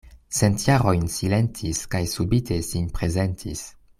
Cent 0.35 0.61
jarojn 0.67 1.03
silentis 1.15 1.83
kaj 1.95 2.03
subite 2.15 2.59
sin 2.71 2.91
prezentis. 2.99 3.65